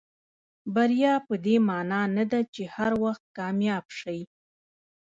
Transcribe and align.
بریا 0.73 1.13
پدې 1.27 1.55
معنا 1.67 2.01
نه 2.17 2.23
ده 2.31 2.39
چې 2.53 2.63
هر 2.75 2.91
وخت 3.03 3.23
کامیاب 3.37 3.85
شئ. 3.99 4.19